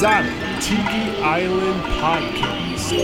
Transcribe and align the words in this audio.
Exotic 0.00 0.32
Tiki 0.62 1.20
Island 1.20 1.82
Podcast. 2.00 2.96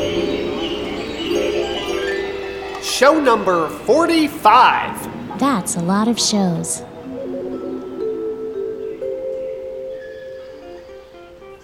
Show 2.83 3.21
number 3.21 3.69
45. 3.69 5.39
That's 5.39 5.77
a 5.77 5.83
lot 5.83 6.09
of 6.09 6.19
shows. 6.19 6.81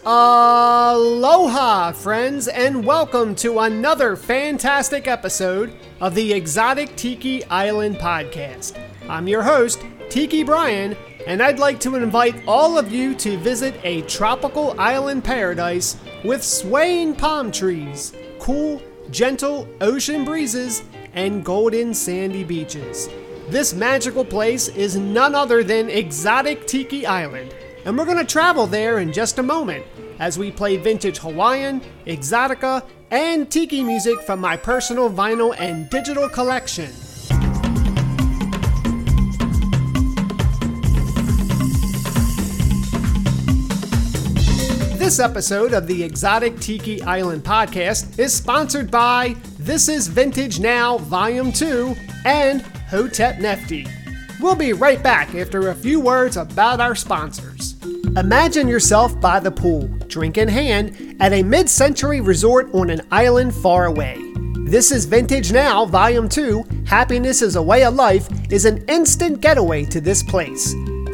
Aloha, 0.04 1.92
friends, 1.92 2.48
and 2.48 2.84
welcome 2.84 3.34
to 3.36 3.60
another 3.60 4.16
fantastic 4.16 5.08
episode 5.08 5.72
of 6.02 6.14
the 6.14 6.34
Exotic 6.34 6.94
Tiki 6.96 7.42
Island 7.46 7.96
Podcast. 7.96 8.78
I'm 9.08 9.26
your 9.26 9.42
host, 9.42 9.82
Tiki 10.10 10.42
Brian, 10.42 10.94
and 11.26 11.42
I'd 11.42 11.58
like 11.58 11.78
to 11.80 11.96
invite 11.96 12.42
all 12.46 12.78
of 12.78 12.90
you 12.90 13.14
to 13.16 13.38
visit 13.38 13.74
a 13.84 14.02
tropical 14.02 14.78
island 14.78 15.24
paradise 15.24 15.96
with 16.24 16.42
swaying 16.42 17.16
palm 17.16 17.52
trees, 17.52 18.12
cool, 18.38 18.82
gentle 19.10 19.68
ocean 19.80 20.24
breezes, 20.24 20.82
and 21.14 21.44
golden 21.44 21.94
sandy 21.94 22.44
beaches. 22.44 23.08
This 23.48 23.74
magical 23.74 24.24
place 24.24 24.68
is 24.68 24.96
none 24.96 25.34
other 25.34 25.62
than 25.62 25.90
Exotic 25.90 26.66
Tiki 26.66 27.06
Island, 27.06 27.54
and 27.84 27.98
we're 27.98 28.04
going 28.04 28.16
to 28.18 28.24
travel 28.24 28.66
there 28.66 28.98
in 28.98 29.12
just 29.12 29.38
a 29.38 29.42
moment 29.42 29.84
as 30.18 30.38
we 30.38 30.50
play 30.50 30.76
vintage 30.76 31.18
Hawaiian, 31.18 31.82
exotica, 32.06 32.84
and 33.10 33.50
tiki 33.50 33.82
music 33.82 34.20
from 34.22 34.40
my 34.40 34.56
personal 34.56 35.10
vinyl 35.10 35.54
and 35.58 35.90
digital 35.90 36.28
collection. 36.28 36.90
This 45.02 45.18
episode 45.18 45.72
of 45.72 45.88
the 45.88 46.04
Exotic 46.04 46.60
Tiki 46.60 47.02
Island 47.02 47.42
podcast 47.42 48.20
is 48.20 48.32
sponsored 48.32 48.88
by 48.88 49.34
This 49.58 49.88
Is 49.88 50.06
Vintage 50.06 50.60
Now 50.60 50.98
Volume 50.98 51.50
2 51.50 51.96
and 52.24 52.62
Hotep 52.88 53.38
Nefti. 53.38 53.90
We'll 54.40 54.54
be 54.54 54.72
right 54.72 55.02
back 55.02 55.34
after 55.34 55.68
a 55.70 55.74
few 55.74 55.98
words 55.98 56.36
about 56.36 56.80
our 56.80 56.94
sponsors. 56.94 57.74
Imagine 58.16 58.68
yourself 58.68 59.20
by 59.20 59.40
the 59.40 59.50
pool, 59.50 59.88
drink 60.06 60.38
in 60.38 60.46
hand, 60.46 61.16
at 61.18 61.32
a 61.32 61.42
mid 61.42 61.68
century 61.68 62.20
resort 62.20 62.72
on 62.72 62.88
an 62.88 63.00
island 63.10 63.52
far 63.56 63.86
away. 63.86 64.22
This 64.66 64.92
is 64.92 65.04
Vintage 65.04 65.50
Now, 65.50 65.84
Volume 65.84 66.28
2 66.28 66.64
Happiness 66.86 67.42
is 67.42 67.56
a 67.56 67.62
Way 67.62 67.82
of 67.82 67.94
Life 67.94 68.28
is 68.52 68.66
an 68.66 68.84
instant 68.86 69.40
getaway 69.40 69.84
to 69.86 70.00
this 70.00 70.22
place. 70.22 70.72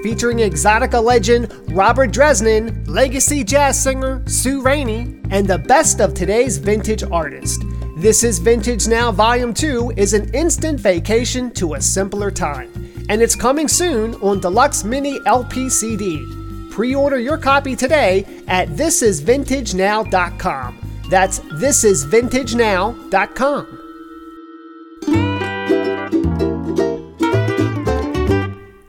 Featuring 0.09 0.39
exotica 0.39 1.05
legend 1.05 1.53
Robert 1.77 2.13
Drasnin, 2.13 2.89
legacy 2.89 3.45
jazz 3.45 3.79
singer 3.79 4.27
Sue 4.27 4.63
Raney, 4.63 5.21
and 5.29 5.47
the 5.47 5.59
best 5.59 6.01
of 6.01 6.15
today's 6.15 6.57
vintage 6.57 7.03
artists. 7.03 7.63
This 7.99 8.25
is 8.25 8.39
Vintage 8.39 8.89
Now 8.89 9.13
Volume 9.13 9.53
2 9.53 9.93
is 9.99 10.15
an 10.15 10.33
instant 10.33 10.81
vacation 10.81 11.51
to 11.51 11.75
a 11.75 11.81
simpler 11.83 12.31
time. 12.31 12.73
And 13.11 13.21
it's 13.21 13.37
coming 13.37 13.69
soon 13.69 14.15
on 14.23 14.41
Deluxe 14.41 14.83
Mini 14.83 15.21
LP 15.27 15.69
CD. 15.69 16.25
Pre 16.71 16.95
order 16.95 17.19
your 17.19 17.37
copy 17.37 17.77
today 17.77 18.25
at 18.49 18.69
thisisvintagenow.com. 18.69 21.03
That's 21.11 21.41
thisisvintagenow.com. 21.41 23.78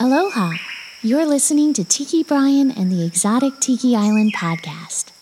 Aloha! 0.03 0.55
You're 1.03 1.25
listening 1.25 1.73
to 1.75 1.85
Tiki 1.85 2.25
Brian 2.25 2.73
and 2.73 2.91
the 2.91 3.07
Exotic 3.07 3.61
Tiki 3.61 3.95
Island 3.95 4.35
podcast. 4.35 5.13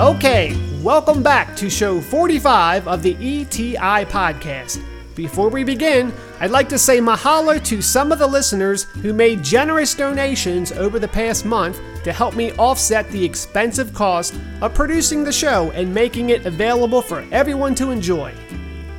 Okay, 0.00 0.56
welcome 0.82 1.22
back 1.22 1.54
to 1.56 1.68
show 1.68 2.00
45 2.00 2.88
of 2.88 3.02
the 3.02 3.16
ETI 3.16 4.06
podcast. 4.06 4.82
Before 5.14 5.50
we 5.50 5.62
begin, 5.62 6.10
I'd 6.40 6.52
like 6.52 6.70
to 6.70 6.78
say 6.78 7.00
mahalo 7.00 7.62
to 7.66 7.82
some 7.82 8.10
of 8.10 8.18
the 8.18 8.26
listeners 8.26 8.84
who 8.84 9.12
made 9.12 9.44
generous 9.44 9.94
donations 9.94 10.72
over 10.72 10.98
the 10.98 11.08
past 11.08 11.44
month 11.44 11.78
to 12.02 12.14
help 12.14 12.34
me 12.34 12.50
offset 12.52 13.06
the 13.10 13.22
expensive 13.22 13.92
cost 13.92 14.34
of 14.62 14.72
producing 14.72 15.22
the 15.22 15.32
show 15.32 15.70
and 15.72 15.92
making 15.92 16.30
it 16.30 16.46
available 16.46 17.02
for 17.02 17.26
everyone 17.30 17.74
to 17.74 17.90
enjoy. 17.90 18.32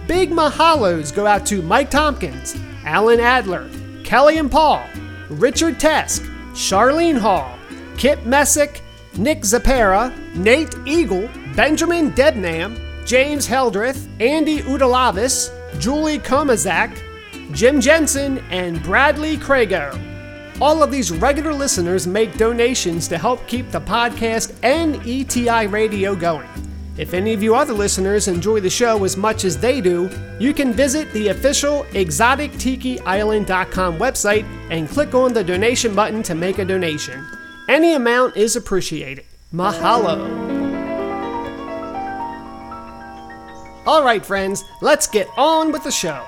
Big 0.05 0.29
mahalos 0.29 1.13
go 1.13 1.25
out 1.25 1.47
to 1.47 1.63
Mike 1.63 1.89
Tompkins, 1.89 2.55
Alan 2.87 3.19
Adler, 3.19 3.69
Kelly 4.05 4.37
and 4.37 4.49
Paul, 4.49 4.81
Richard 5.29 5.77
Tesk, 5.77 6.25
Charlene 6.53 7.17
Hall, 7.17 7.59
Kip 7.97 8.25
Messick, 8.25 8.81
Nick 9.17 9.41
Zapera, 9.41 10.15
Nate 10.35 10.73
Eagle, 10.85 11.29
Benjamin 11.53 12.13
Debnam, 12.13 12.79
James 13.05 13.45
Heldreth, 13.45 14.07
Andy 14.21 14.59
Udalavis, 14.59 15.51
Julie 15.81 16.17
Komazak, 16.17 16.97
Jim 17.51 17.81
Jensen, 17.81 18.37
and 18.51 18.81
Bradley 18.83 19.35
Crago. 19.35 19.91
All 20.61 20.81
of 20.81 20.89
these 20.89 21.11
regular 21.11 21.53
listeners 21.53 22.07
make 22.07 22.37
donations 22.37 23.09
to 23.09 23.17
help 23.17 23.45
keep 23.47 23.69
the 23.69 23.81
podcast 23.81 24.55
and 24.63 24.95
ETI 25.05 25.67
radio 25.67 26.15
going. 26.15 26.47
If 26.97 27.13
any 27.13 27.33
of 27.33 27.43
you 27.43 27.55
other 27.55 27.73
listeners 27.73 28.27
enjoy 28.27 28.59
the 28.59 28.69
show 28.69 29.03
as 29.03 29.15
much 29.15 29.45
as 29.45 29.57
they 29.57 29.79
do, 29.81 30.09
you 30.39 30.53
can 30.53 30.73
visit 30.73 31.11
the 31.13 31.27
official 31.27 31.83
exotictikiisland.com 31.91 33.99
website 33.99 34.45
and 34.71 34.89
click 34.89 35.13
on 35.13 35.31
the 35.31 35.43
donation 35.43 35.93
button 35.93 36.23
to 36.23 36.33
make 36.33 36.57
a 36.57 36.65
donation. 36.65 37.23
Any 37.69 37.93
amount 37.93 38.35
is 38.35 38.55
appreciated. 38.55 39.25
Mahalo. 39.53 40.47
All 43.85 44.03
right, 44.03 44.25
friends, 44.25 44.63
let's 44.81 45.05
get 45.07 45.27
on 45.37 45.71
with 45.71 45.83
the 45.83 45.91
show. 45.91 46.25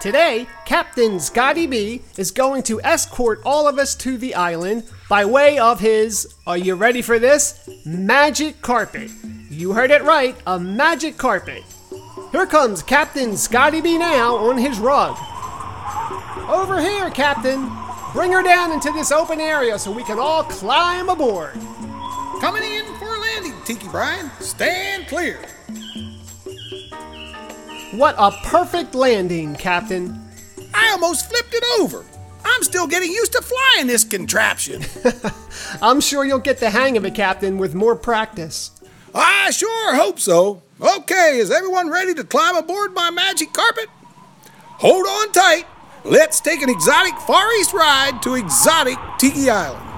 Today, 0.00 0.48
Captain 0.66 1.20
Scotty 1.20 1.68
B 1.68 2.02
is 2.18 2.32
going 2.32 2.64
to 2.64 2.80
escort 2.82 3.40
all 3.44 3.68
of 3.68 3.78
us 3.78 3.94
to 3.96 4.18
the 4.18 4.34
island 4.34 4.82
by 5.08 5.24
way 5.24 5.58
of 5.58 5.78
his, 5.78 6.34
are 6.44 6.58
you 6.58 6.74
ready 6.74 7.02
for 7.02 7.20
this? 7.20 7.68
Magic 7.86 8.60
carpet. 8.62 9.12
You 9.52 9.74
heard 9.74 9.90
it 9.90 10.02
right, 10.02 10.34
a 10.46 10.58
magic 10.58 11.18
carpet. 11.18 11.62
Here 12.30 12.46
comes 12.46 12.82
Captain 12.82 13.36
Scotty 13.36 13.82
B 13.82 13.98
now 13.98 14.34
on 14.36 14.56
his 14.56 14.78
rug. 14.78 15.14
Over 16.48 16.80
here, 16.80 17.10
Captain. 17.10 17.70
Bring 18.14 18.32
her 18.32 18.42
down 18.42 18.72
into 18.72 18.90
this 18.92 19.12
open 19.12 19.42
area 19.42 19.78
so 19.78 19.92
we 19.92 20.04
can 20.04 20.18
all 20.18 20.42
climb 20.44 21.10
aboard. 21.10 21.52
Coming 22.40 22.62
in 22.62 22.86
for 22.94 23.14
a 23.14 23.18
landing, 23.18 23.52
Tiki 23.66 23.86
Brian. 23.88 24.30
Stand 24.40 25.06
clear. 25.06 25.38
What 27.90 28.14
a 28.16 28.30
perfect 28.44 28.94
landing, 28.94 29.54
Captain. 29.56 30.18
I 30.72 30.92
almost 30.92 31.28
flipped 31.28 31.52
it 31.52 31.64
over. 31.78 32.06
I'm 32.42 32.62
still 32.62 32.86
getting 32.86 33.10
used 33.10 33.32
to 33.32 33.42
flying 33.42 33.86
this 33.86 34.02
contraption. 34.02 34.82
I'm 35.82 36.00
sure 36.00 36.24
you'll 36.24 36.38
get 36.38 36.56
the 36.56 36.70
hang 36.70 36.96
of 36.96 37.04
it, 37.04 37.14
Captain, 37.14 37.58
with 37.58 37.74
more 37.74 37.94
practice. 37.94 38.70
I 39.14 39.50
sure 39.50 39.94
hope 39.94 40.18
so. 40.18 40.62
Okay, 40.80 41.38
is 41.38 41.50
everyone 41.50 41.90
ready 41.90 42.14
to 42.14 42.24
climb 42.24 42.56
aboard 42.56 42.94
my 42.94 43.10
magic 43.10 43.52
carpet? 43.52 43.88
Hold 44.78 45.06
on 45.06 45.32
tight. 45.32 45.64
Let's 46.04 46.40
take 46.40 46.62
an 46.62 46.68
exotic 46.68 47.16
Far 47.20 47.52
East 47.54 47.72
ride 47.72 48.20
to 48.22 48.34
exotic 48.34 48.98
Tiki 49.18 49.48
Island. 49.48 49.91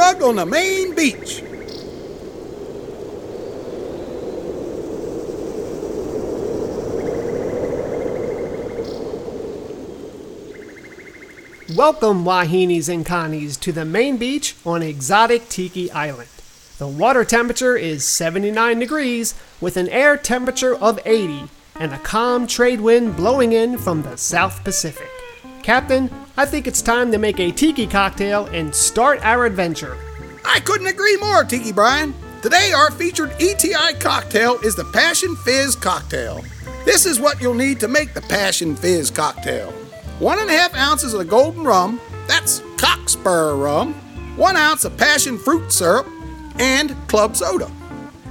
On 0.00 0.36
the 0.36 0.46
main 0.46 0.94
beach. 0.94 1.42
Welcome, 11.76 12.24
Wahines 12.24 12.88
and 12.88 13.04
Kanes, 13.04 13.58
to 13.58 13.72
the 13.72 13.84
main 13.84 14.18
beach 14.18 14.54
on 14.64 14.84
exotic 14.84 15.48
Tiki 15.48 15.90
Island. 15.90 16.28
The 16.78 16.86
water 16.86 17.24
temperature 17.24 17.76
is 17.76 18.06
79 18.06 18.78
degrees 18.78 19.34
with 19.60 19.76
an 19.76 19.88
air 19.88 20.16
temperature 20.16 20.76
of 20.76 21.00
80 21.04 21.48
and 21.74 21.92
a 21.92 21.98
calm 21.98 22.46
trade 22.46 22.80
wind 22.80 23.16
blowing 23.16 23.52
in 23.52 23.76
from 23.76 24.02
the 24.02 24.16
South 24.16 24.62
Pacific. 24.62 25.08
Captain, 25.64 26.08
I 26.38 26.46
think 26.46 26.68
it's 26.68 26.82
time 26.82 27.10
to 27.10 27.18
make 27.18 27.40
a 27.40 27.50
tiki 27.50 27.84
cocktail 27.84 28.46
and 28.52 28.72
start 28.72 29.18
our 29.24 29.44
adventure. 29.44 29.96
I 30.44 30.60
couldn't 30.60 30.86
agree 30.86 31.16
more, 31.16 31.42
Tiki 31.42 31.72
Brian. 31.72 32.14
Today, 32.42 32.70
our 32.70 32.92
featured 32.92 33.32
ETI 33.40 33.94
cocktail 33.98 34.56
is 34.60 34.76
the 34.76 34.84
Passion 34.84 35.34
Fizz 35.34 35.74
cocktail. 35.74 36.44
This 36.84 37.06
is 37.06 37.18
what 37.18 37.42
you'll 37.42 37.54
need 37.54 37.80
to 37.80 37.88
make 37.88 38.14
the 38.14 38.20
Passion 38.20 38.76
Fizz 38.76 39.10
cocktail 39.10 39.72
one 40.20 40.38
and 40.38 40.48
a 40.48 40.52
half 40.52 40.76
ounces 40.76 41.12
of 41.12 41.18
the 41.18 41.24
golden 41.24 41.64
rum, 41.64 42.00
that's 42.28 42.60
Cockspur 42.76 43.60
rum, 43.60 43.94
one 44.36 44.54
ounce 44.54 44.84
of 44.84 44.96
passion 44.96 45.38
fruit 45.38 45.72
syrup, 45.72 46.06
and 46.60 46.94
club 47.08 47.34
soda, 47.34 47.68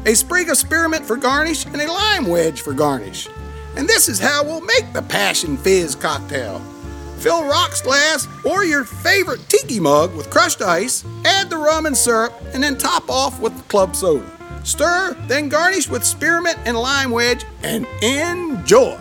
a 0.06 0.14
sprig 0.14 0.50
of 0.50 0.56
spearmint 0.56 1.06
for 1.06 1.18
garnish, 1.18 1.66
and 1.66 1.82
a 1.82 1.92
lime 1.92 2.26
wedge 2.26 2.62
for 2.62 2.72
garnish. 2.72 3.28
And 3.76 3.86
this 3.86 4.08
is 4.08 4.18
how 4.18 4.46
we'll 4.46 4.62
make 4.62 4.94
the 4.94 5.02
Passion 5.02 5.58
Fizz 5.58 5.96
cocktail. 5.96 6.62
Fill 7.18 7.48
rocks 7.48 7.82
glass 7.82 8.28
or 8.46 8.64
your 8.64 8.84
favorite 8.84 9.48
tiki 9.50 9.80
mug 9.80 10.16
with 10.16 10.30
crushed 10.30 10.62
ice, 10.62 11.04
add 11.26 11.50
the 11.50 11.58
rum 11.58 11.86
and 11.86 11.98
syrup, 11.98 12.34
and 12.54 12.64
then 12.64 12.78
top 12.78 13.10
off 13.10 13.40
with 13.40 13.56
the 13.58 13.64
club 13.64 13.96
soda. 13.96 14.26
Stir, 14.64 15.16
then 15.28 15.50
garnish 15.50 15.90
with 15.90 16.04
spearmint 16.04 16.58
and 16.66 16.78
lime 16.78 17.12
wedge, 17.12 17.46
and 17.64 17.88
enjoy. 18.02 18.98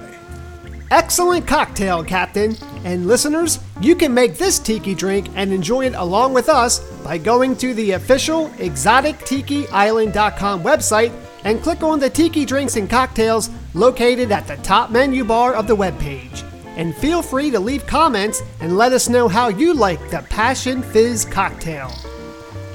Excellent 0.91 1.47
cocktail, 1.47 2.05
Captain. 2.05 2.57
And 2.85 3.09
listeners, 3.09 3.59
you 3.81 3.97
can 3.97 4.15
make 4.15 4.39
this 4.39 4.61
tiki 4.61 4.95
drink 4.95 5.29
and 5.35 5.53
enjoy 5.53 5.87
it 5.87 5.95
along 5.95 6.33
with 6.33 6.49
us 6.49 6.79
by 7.03 7.19
going 7.19 7.57
to 7.57 7.75
the 7.75 7.91
official 7.93 8.49
exotictikiisland.com 8.51 10.63
website 10.63 11.13
and 11.45 11.63
click 11.63 11.83
on 11.83 11.99
the 11.99 12.09
tiki 12.09 12.45
drinks 12.45 12.77
and 12.77 12.89
cocktails 12.89 13.51
located 13.75 14.31
at 14.31 14.47
the 14.47 14.57
top 14.59 14.91
menu 14.91 15.25
bar 15.25 15.55
of 15.55 15.67
the 15.67 15.77
webpage. 15.77 16.45
And 16.77 16.95
feel 16.95 17.23
free 17.23 17.51
to 17.51 17.59
leave 17.59 17.87
comments 17.87 18.43
and 18.61 18.77
let 18.77 18.93
us 18.93 19.09
know 19.09 19.29
how 19.29 19.49
you 19.49 19.73
like 19.73 20.11
the 20.11 20.25
Passion 20.29 20.83
Fizz 20.83 21.25
cocktail. 21.25 21.91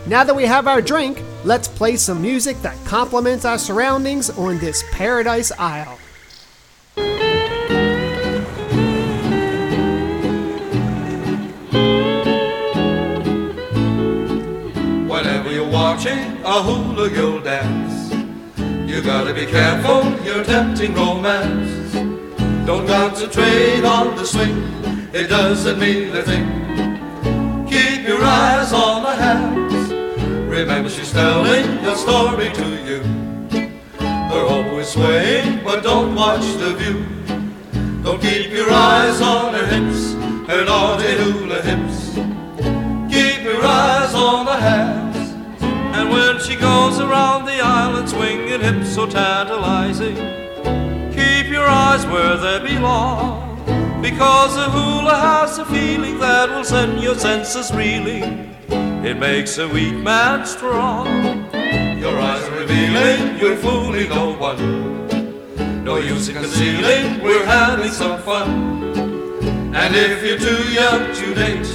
Now 0.07 0.23
that 0.23 0.35
we 0.35 0.45
have 0.45 0.67
our 0.67 0.81
drink, 0.81 1.21
let's 1.43 1.67
play 1.67 1.95
some 1.95 2.21
music 2.21 2.59
that 2.63 2.75
complements 2.85 3.45
our 3.45 3.59
surroundings 3.59 4.31
on 4.31 4.57
this 4.57 4.83
paradise 4.91 5.51
isle. 5.59 5.99
Whenever 15.07 15.51
you're 15.51 15.69
watching 15.69 16.43
a 16.43 16.63
hula 16.63 17.09
girl 17.09 17.39
dance, 17.39 18.11
you 18.89 19.03
gotta 19.03 19.33
be 19.33 19.45
careful, 19.45 20.11
you're 20.25 20.43
tempting 20.43 20.95
romance. 20.95 21.80
Don't 22.65 22.87
concentrate 22.87 23.83
on 23.83 24.15
the 24.15 24.25
swing, 24.25 24.71
it 25.13 25.27
doesn't 25.27 25.79
mean 25.79 26.15
a 26.15 26.21
thing. 26.21 26.47
Keep 27.67 28.07
your 28.07 28.23
eyes 28.23 28.71
on 28.71 29.03
the 29.03 29.15
hands. 29.15 29.91
Remember, 30.47 30.89
she's 30.89 31.11
telling 31.11 31.65
a 31.85 31.95
story 31.95 32.51
to 32.51 32.67
you. 32.85 33.01
They're 33.99 34.45
always 34.45 34.89
swaying, 34.89 35.63
but 35.63 35.81
don't 35.83 36.13
watch 36.13 36.45
the 36.57 36.75
view. 36.75 37.05
Don't 38.03 38.21
keep 38.21 38.51
your 38.51 38.71
eyes 38.71 39.21
on 39.21 39.53
her 39.53 39.65
hips, 39.65 40.13
her 40.47 40.63
naughty 40.63 41.13
hula 41.17 41.61
hips. 41.61 42.15
Keep 43.11 43.43
your 43.43 43.65
eyes 43.65 44.13
on 44.13 44.45
the 44.45 44.57
hands. 44.57 45.17
And 45.97 46.09
when 46.09 46.39
she 46.39 46.55
goes 46.55 46.99
around 46.99 47.45
the 47.45 47.59
island 47.59 48.07
swinging 48.07 48.61
hips 48.61 48.93
so 48.93 49.07
tantalizing, 49.07 50.40
your 51.61 51.69
eyes 51.69 52.05
where 52.07 52.37
they 52.37 52.57
belong. 52.73 53.55
Because 54.01 54.55
the 54.55 54.67
hula 54.75 55.15
has 55.29 55.59
a 55.59 55.65
feeling 55.65 56.17
that 56.17 56.49
will 56.49 56.63
send 56.63 57.03
your 57.03 57.13
senses 57.15 57.71
reeling. 57.71 58.55
It 59.09 59.17
makes 59.17 59.59
a 59.59 59.67
weak 59.67 59.93
man 59.93 60.45
strong. 60.45 61.05
Your 62.03 62.17
eyes 62.19 62.47
revealing, 62.49 63.37
you're 63.39 63.59
fooling 63.65 64.09
no 64.09 64.33
one. 64.49 64.59
No 65.83 65.97
use 65.97 66.29
in 66.29 66.35
concealing, 66.35 67.21
we're 67.21 67.45
having 67.45 67.91
some 67.91 68.19
fun. 68.23 68.49
And 69.81 69.95
if 69.95 70.17
you're 70.25 70.43
too 70.49 70.63
young 70.81 71.01
to 71.19 71.27
date, 71.41 71.69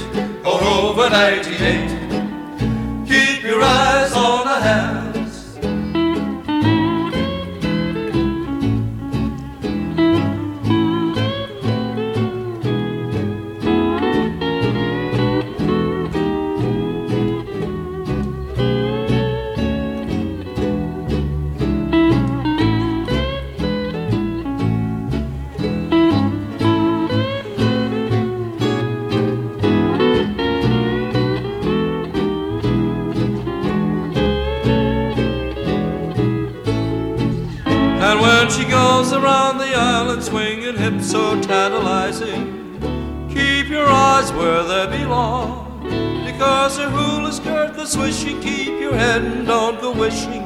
or 0.45 0.59
over 0.61 1.09
98, 1.09 3.07
keep 3.07 3.41
your 3.43 3.61
eyes 3.61 4.11
on 4.11 4.43
the 4.51 4.59
hands. 4.69 5.06
Goes 39.27 39.35
around 39.35 39.57
the 39.57 39.75
island 39.75 40.23
swinging 40.23 40.77
hips 40.77 41.11
so 41.11 41.39
tantalizing, 41.41 42.79
keep 43.29 43.67
your 43.67 43.87
eyes 43.87 44.31
where 44.31 44.63
they 44.63 44.97
belong. 44.97 45.83
Because 46.25 46.77
her 46.77 46.89
hula 46.89 47.31
skirt 47.31 47.75
goes 47.75 47.91
swishing, 47.91 48.39
keep 48.41 48.79
your 48.79 48.93
head 48.93 49.23
and 49.23 49.45
don't 49.45 49.81
go 49.81 49.91
wishing 49.91 50.45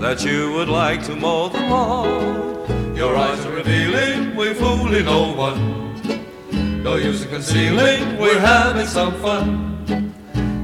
that 0.00 0.24
you 0.24 0.52
would 0.52 0.68
like 0.68 1.04
to 1.04 1.14
mow 1.14 1.48
the 1.48 1.60
lawn. 1.60 2.96
Your 2.96 3.16
eyes 3.16 3.44
are 3.44 3.52
revealing, 3.52 4.34
we're 4.34 4.54
fooling 4.54 5.04
no 5.04 5.32
one. 5.34 6.82
No 6.82 6.96
use 6.96 7.22
in 7.22 7.30
concealing, 7.30 8.18
we're 8.18 8.40
having 8.40 8.86
some 8.86 9.14
fun. 9.20 9.48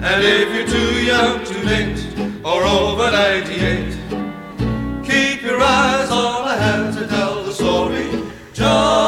And 0.09 0.25
if 0.25 0.49
you're 0.55 0.71
too 0.79 1.05
young 1.05 1.45
to 1.45 1.55
date, 1.71 2.01
or 2.45 2.65
over 2.65 3.11
98, 3.11 4.07
Keep 5.07 5.43
your 5.43 5.61
eyes 5.61 6.11
on 6.11 6.36
Just 8.67 9.06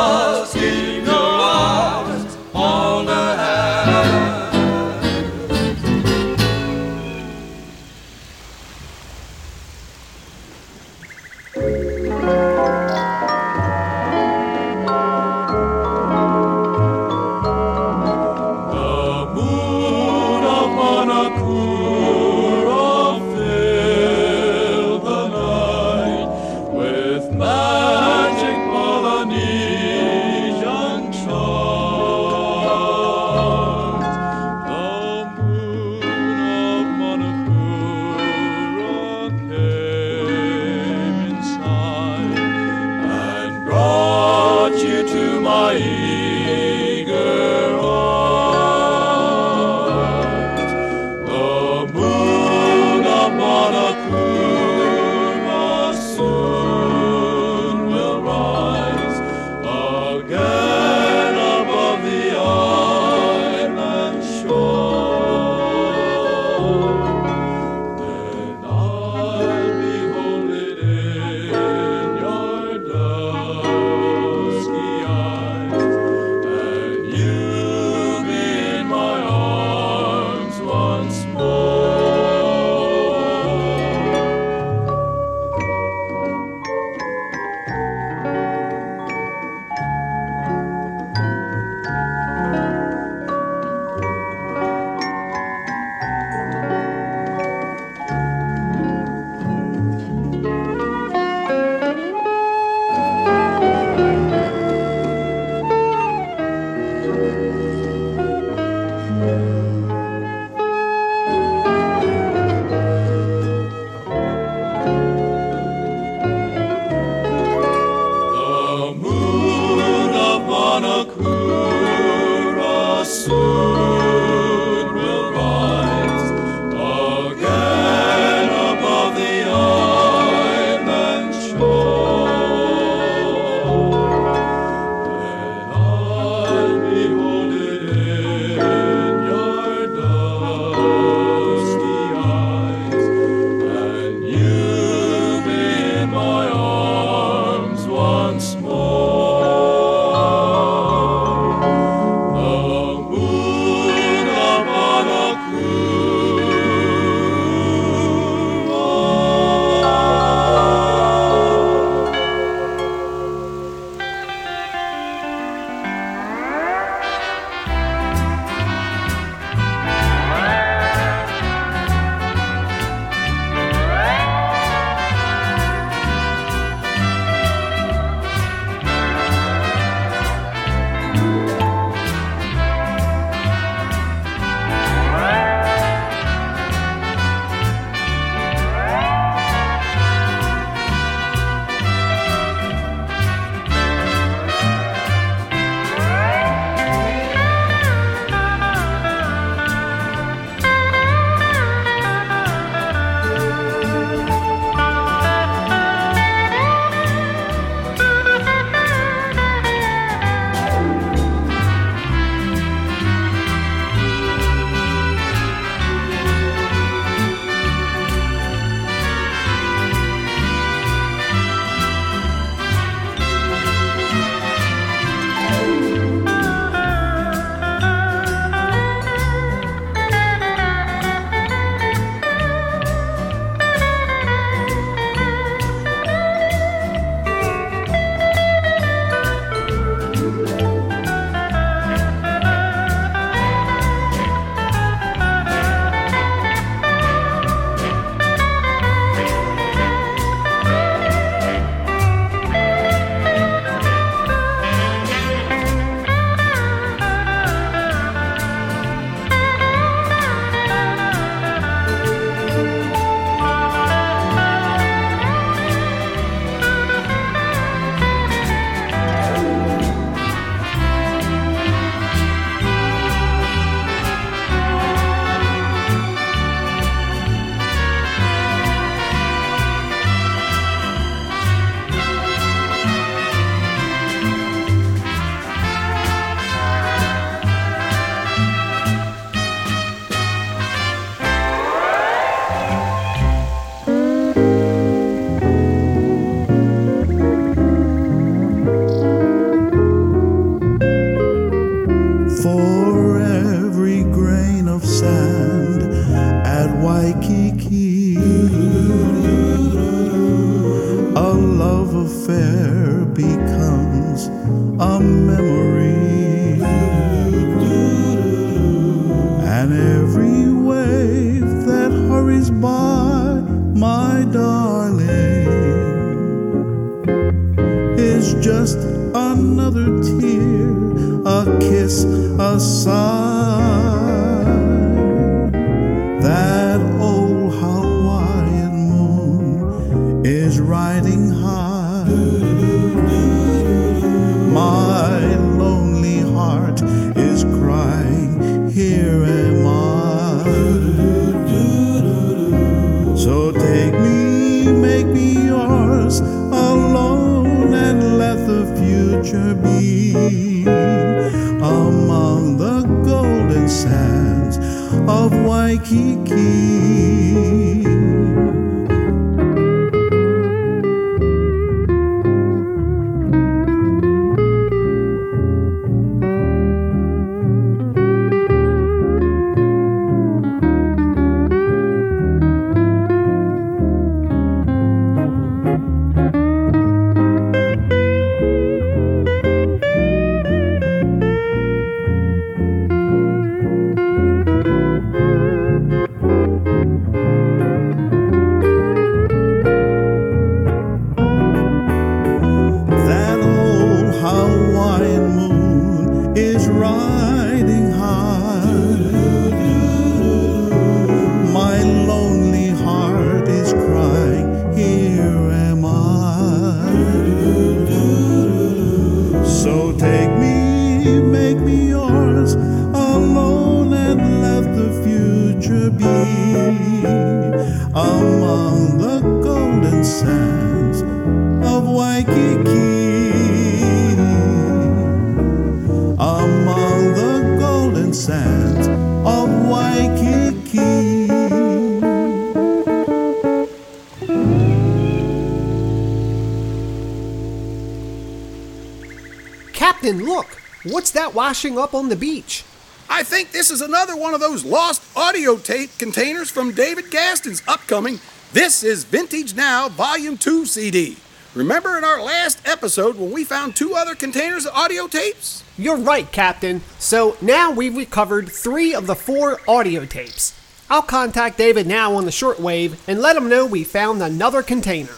washing 451.48 451.78
up 451.78 451.94
on 451.94 452.11
the 452.11 452.14
beach? 452.14 452.62
I 453.08 453.22
think 453.22 453.52
this 453.52 453.70
is 453.70 453.80
another 453.80 454.14
one 454.14 454.34
of 454.34 454.40
those 454.40 454.66
lost 454.66 455.02
audio 455.16 455.56
tape 455.56 455.88
containers 455.96 456.50
from 456.50 456.74
David 456.74 457.11
Gaston's 457.11 457.62
upcoming 457.66 458.20
This 458.52 458.84
is 458.84 459.04
Vintage 459.04 459.54
Now 459.54 459.88
Volume 459.88 460.37
2 460.37 460.66
CD. 460.66 461.16
Remember 461.54 461.96
in 461.96 462.04
our 462.04 462.20
last 462.20 462.61
episode 462.68 463.16
when 463.16 463.32
we 463.32 463.44
found 463.44 463.74
two 463.74 463.94
other 463.94 464.14
containers 464.14 464.66
of 464.66 464.74
audio 464.74 465.08
tapes? 465.08 465.64
You're 465.78 465.96
right, 465.96 466.30
Captain. 466.30 466.82
So 466.98 467.38
now 467.40 467.70
we've 467.70 467.96
recovered 467.96 468.50
three 468.50 468.94
of 468.94 469.06
the 469.06 469.16
four 469.16 469.62
audio 469.66 470.04
tapes. 470.04 470.52
I'll 470.90 471.00
contact 471.00 471.56
David 471.56 471.87
now 471.87 472.14
on 472.14 472.26
the 472.26 472.30
shortwave 472.30 472.98
and 473.08 473.22
let 473.22 473.37
him 473.37 473.48
know 473.48 473.64
we 473.64 473.84
found 473.84 474.22
another 474.22 474.62
container. 474.62 475.14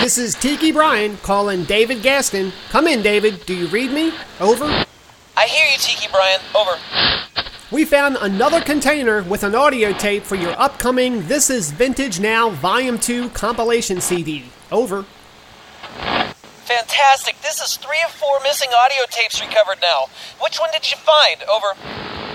This 0.00 0.16
is 0.16 0.34
Tiki 0.34 0.72
Brian 0.72 1.18
calling 1.18 1.64
David 1.64 2.02
Gaston. 2.02 2.54
Come 2.70 2.86
in, 2.86 3.02
David. 3.02 3.44
Do 3.44 3.54
you 3.54 3.66
read 3.66 3.92
me? 3.92 4.14
Over. 4.40 4.64
I 5.36 5.46
hear 5.46 5.66
you, 5.66 5.76
Tiki 5.76 6.08
Brian. 6.10 6.40
Over. 6.54 6.80
We 7.70 7.84
found 7.84 8.16
another 8.18 8.62
container 8.62 9.22
with 9.22 9.44
an 9.44 9.54
audio 9.54 9.92
tape 9.92 10.22
for 10.22 10.36
your 10.36 10.58
upcoming 10.58 11.26
This 11.26 11.50
Is 11.50 11.70
Vintage 11.70 12.18
Now 12.18 12.48
Volume 12.48 12.98
2 12.98 13.28
compilation 13.28 14.00
CD. 14.00 14.46
Over. 14.72 15.02
Fantastic. 16.64 17.38
This 17.42 17.60
is 17.60 17.76
three 17.76 18.02
of 18.02 18.10
four 18.12 18.40
missing 18.42 18.70
audio 18.74 19.04
tapes 19.10 19.38
recovered 19.38 19.82
now. 19.82 20.06
Which 20.42 20.58
one 20.58 20.70
did 20.72 20.90
you 20.90 20.96
find? 20.96 21.42
Over. 21.42 21.74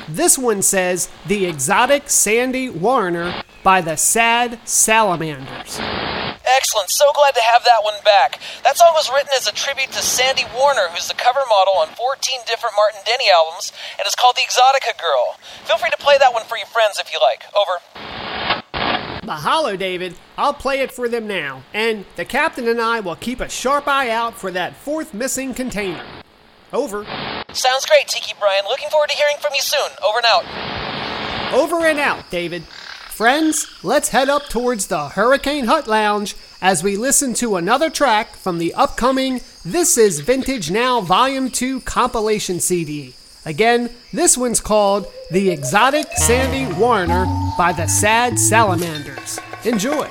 This 0.07 0.37
one 0.37 0.61
says 0.61 1.09
The 1.25 1.47
Exotic 1.47 2.11
Sandy 2.11 2.69
Warner 2.69 3.43
by 3.63 3.81
the 3.81 3.95
Sad 3.95 4.59
Salamanders. 4.65 5.79
Excellent. 6.45 6.89
So 6.89 7.05
glad 7.13 7.33
to 7.35 7.41
have 7.41 7.63
that 7.65 7.83
one 7.83 7.95
back. 8.03 8.39
That 8.63 8.77
song 8.77 8.91
was 8.93 9.09
written 9.09 9.29
as 9.35 9.47
a 9.47 9.53
tribute 9.53 9.91
to 9.93 10.01
Sandy 10.01 10.43
Warner, 10.55 10.87
who's 10.91 11.07
the 11.07 11.15
cover 11.15 11.41
model 11.49 11.73
on 11.81 11.87
14 11.95 12.39
different 12.45 12.75
Martin 12.75 13.01
Denny 13.05 13.29
albums, 13.33 13.73
and 13.97 14.05
is 14.05 14.15
called 14.15 14.35
The 14.35 14.41
Exotica 14.41 14.99
Girl. 15.01 15.37
Feel 15.65 15.77
free 15.77 15.89
to 15.89 15.97
play 15.97 16.17
that 16.19 16.33
one 16.33 16.43
for 16.45 16.57
your 16.57 16.67
friends 16.67 16.99
if 16.99 17.11
you 17.11 17.19
like. 17.21 17.43
Over. 17.57 17.81
Mahalo, 19.25 19.77
David. 19.77 20.15
I'll 20.37 20.53
play 20.53 20.81
it 20.81 20.91
for 20.91 21.09
them 21.09 21.27
now. 21.27 21.63
And 21.73 22.05
the 22.15 22.25
captain 22.25 22.67
and 22.67 22.79
I 22.79 22.99
will 22.99 23.15
keep 23.15 23.39
a 23.39 23.49
sharp 23.49 23.87
eye 23.87 24.11
out 24.11 24.37
for 24.37 24.51
that 24.51 24.75
fourth 24.75 25.13
missing 25.13 25.53
container. 25.53 26.05
Over. 26.71 27.05
Sounds 27.53 27.85
great, 27.85 28.07
Tiki 28.07 28.33
Brian. 28.39 28.65
Looking 28.67 28.89
forward 28.89 29.09
to 29.09 29.15
hearing 29.15 29.37
from 29.39 29.53
you 29.55 29.61
soon. 29.61 29.89
Over 30.03 30.17
and 30.17 30.25
out. 30.25 31.53
Over 31.53 31.85
and 31.85 31.99
out, 31.99 32.29
David. 32.29 32.63
Friends, 33.15 33.65
let's 33.81 34.09
head 34.09 34.27
up 34.27 34.49
towards 34.49 34.87
the 34.87 35.07
Hurricane 35.07 35.67
Hut 35.67 35.87
Lounge 35.87 36.35
as 36.61 36.83
we 36.83 36.97
listen 36.97 37.33
to 37.35 37.55
another 37.55 37.89
track 37.89 38.35
from 38.35 38.57
the 38.57 38.73
upcoming 38.73 39.39
This 39.63 39.97
Is 39.97 40.19
Vintage 40.19 40.69
Now 40.69 40.99
Volume 40.99 41.49
2 41.49 41.79
compilation 41.79 42.59
CD. 42.59 43.13
Again, 43.45 43.89
this 44.11 44.37
one's 44.37 44.59
called 44.59 45.07
The 45.31 45.49
Exotic 45.49 46.07
Sandy 46.17 46.69
Warner 46.77 47.25
by 47.57 47.71
the 47.71 47.87
Sad 47.87 48.37
Salamanders. 48.37 49.39
Enjoy. 49.63 50.09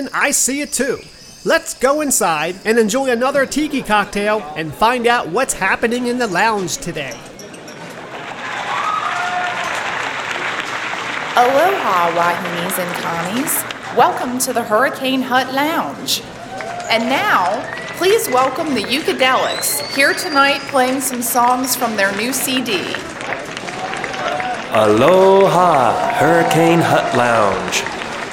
Yes, 0.00 0.08
Captain, 0.08 0.20
I 0.20 0.30
see 0.30 0.60
it 0.62 0.72
too. 0.72 0.98
Let's 1.44 1.74
go 1.74 2.00
inside 2.00 2.56
and 2.64 2.78
enjoy 2.78 3.10
another 3.10 3.44
tiki 3.46 3.82
cocktail 3.82 4.40
and 4.56 4.72
find 4.72 5.06
out 5.06 5.28
what's 5.28 5.54
happening 5.54 6.06
in 6.06 6.18
the 6.18 6.26
lounge 6.26 6.78
today. 6.78 7.18
Aloha, 11.36 12.10
Wahines 12.16 12.78
and 12.78 12.94
Kanes. 13.02 13.96
Welcome 13.96 14.38
to 14.40 14.52
the 14.52 14.62
Hurricane 14.62 15.22
Hut 15.22 15.52
Lounge. 15.54 16.22
And 16.90 17.04
now, 17.08 17.62
please 17.98 18.28
welcome 18.28 18.74
the 18.74 18.82
Ukadelics, 18.82 19.80
here 19.94 20.14
tonight 20.14 20.60
playing 20.70 21.00
some 21.00 21.22
songs 21.22 21.76
from 21.76 21.96
their 21.96 22.14
new 22.16 22.32
CD. 22.32 22.94
Aloha, 24.72 26.14
Hurricane 26.14 26.80
Hut 26.80 27.14
Lounge. 27.16 27.89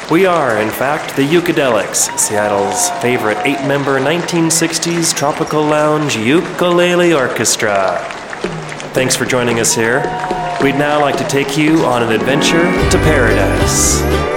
We 0.10 0.26
are, 0.26 0.58
in 0.62 0.70
fact, 0.70 1.18
the 1.18 1.22
Ukadelics, 1.22 2.18
Seattle's 2.18 2.90
favorite 3.02 3.40
eight 3.46 3.68
member 3.68 4.00
1960s 4.00 5.14
tropical 5.14 5.62
lounge 5.62 6.16
ukulele 6.16 7.14
orchestra. 7.14 7.98
Thanks 8.94 9.18
for 9.18 9.26
joining 9.26 9.60
us 9.60 9.76
here. 9.76 10.00
We'd 10.64 10.76
now 10.76 11.02
like 11.02 11.18
to 11.18 11.28
take 11.28 11.58
you 11.58 11.80
on 11.84 12.04
an 12.04 12.14
adventure 12.14 12.64
to 12.90 12.98
paradise. 13.00 14.37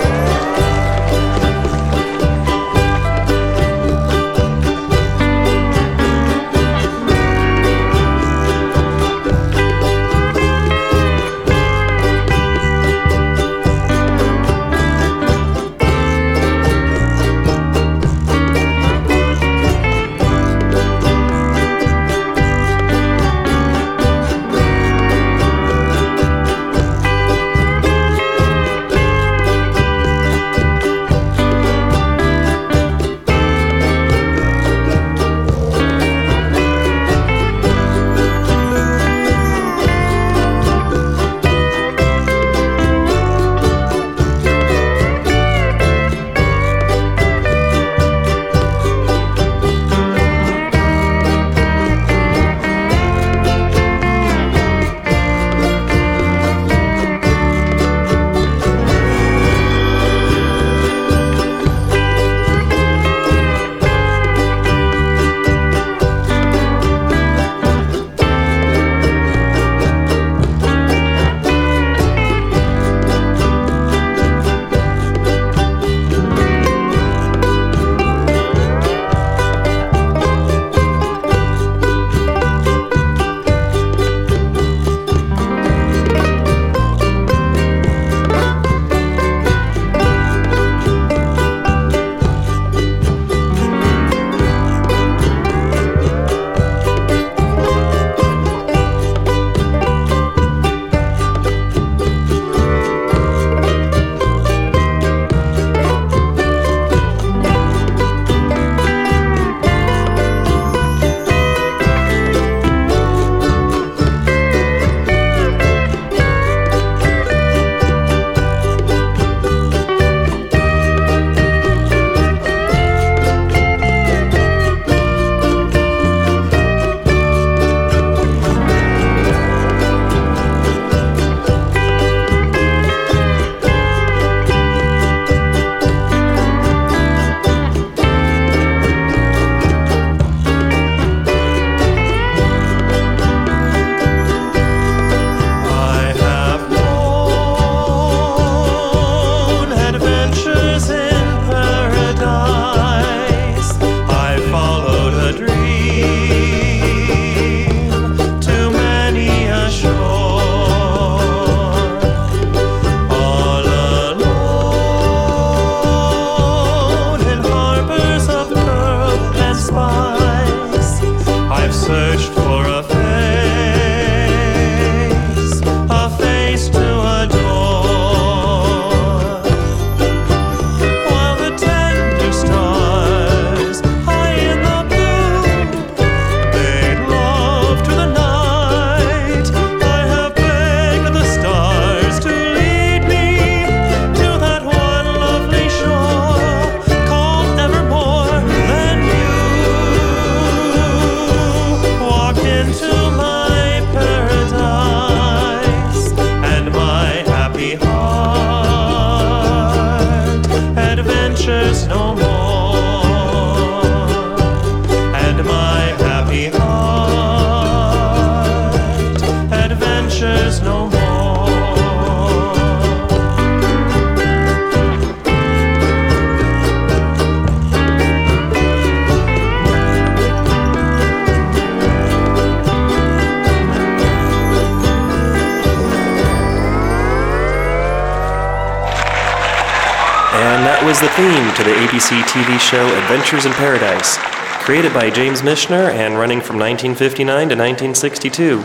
ABC 241.90 242.22
TV 242.22 242.56
show 242.60 242.86
Adventures 243.02 243.46
in 243.46 243.52
Paradise, 243.54 244.16
created 244.62 244.94
by 244.94 245.10
James 245.10 245.42
Michener 245.42 245.90
and 245.90 246.16
running 246.16 246.40
from 246.40 246.56
1959 246.56 247.26
to 247.48 247.56
1962. 247.56 248.64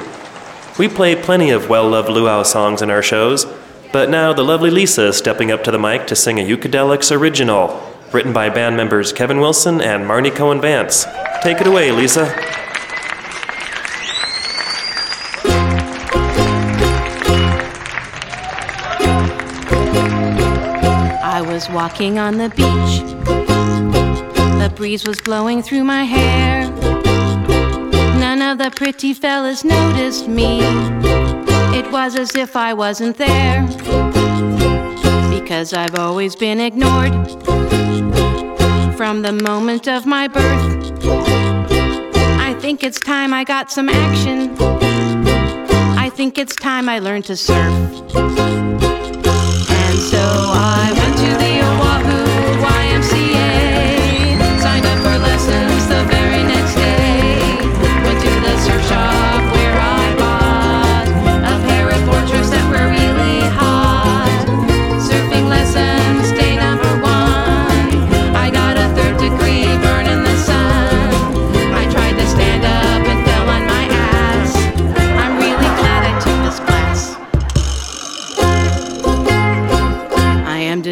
We 0.78 0.88
play 0.88 1.15
plenty 1.15 1.49
of 1.49 1.67
well 1.67 1.89
loved 1.89 2.07
luau 2.07 2.43
songs 2.43 2.84
in 2.84 2.91
our 2.91 3.01
shows, 3.01 3.47
But 3.91 4.11
now 4.11 4.32
the 4.32 4.43
lovely 4.43 4.69
Lisa 4.69 5.07
is 5.07 5.17
stepping 5.17 5.51
up 5.51 5.63
to 5.63 5.71
the 5.71 5.80
mic 5.80 6.05
to 6.05 6.15
sing 6.15 6.39
a 6.39 6.43
Ukadelics 6.43 7.11
original, 7.11 7.82
written 8.11 8.32
by 8.32 8.49
band 8.51 8.78
members 8.78 9.11
Kevin 9.11 9.39
Wilson 9.39 9.82
and 9.82 10.03
Marnie 10.03 10.36
Cohen 10.36 10.61
Vance. 10.61 11.07
Take 11.41 11.59
it 11.61 11.65
away, 11.65 11.91
Lisa. 11.91 12.26
Walking 21.95 22.19
on 22.19 22.37
the 22.37 22.49
beach. 22.49 22.99
The 24.59 24.69
breeze 24.75 25.07
was 25.07 25.21
blowing 25.21 25.63
through 25.63 25.85
my 25.85 26.03
hair. 26.03 26.69
None 28.19 28.41
of 28.41 28.57
the 28.57 28.69
pretty 28.75 29.13
fellas 29.13 29.63
noticed 29.63 30.27
me. 30.27 30.59
It 31.79 31.89
was 31.93 32.17
as 32.17 32.35
if 32.35 32.57
I 32.57 32.73
wasn't 32.73 33.15
there. 33.15 33.65
Because 35.29 35.71
I've 35.71 35.97
always 35.97 36.35
been 36.35 36.59
ignored 36.59 37.13
from 38.97 39.21
the 39.21 39.39
moment 39.41 39.87
of 39.87 40.05
my 40.05 40.27
birth. 40.27 40.91
I 42.41 42.53
think 42.59 42.83
it's 42.83 42.99
time 42.99 43.33
I 43.33 43.45
got 43.45 43.71
some 43.71 43.87
action. 43.87 44.53
I 45.97 46.09
think 46.09 46.37
it's 46.37 46.57
time 46.57 46.89
I 46.89 46.99
learned 46.99 47.23
to 47.25 47.37
surf. 47.37 47.73
And 49.77 49.97
so 50.11 50.19
I 50.21 50.84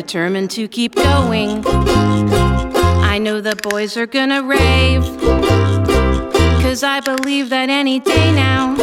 determined 0.03 0.51
to 0.51 0.67
keep 0.67 0.95
going. 0.95 1.63
I 1.65 3.17
know 3.19 3.39
the 3.39 3.55
boys 3.55 3.95
are 3.95 4.05
gonna 4.05 4.43
rave. 4.43 5.03
Cause 6.61 6.83
I 6.83 6.99
believe 6.99 7.49
that 7.49 7.69
any 7.69 8.01
day 8.01 8.33
now, 8.33 8.75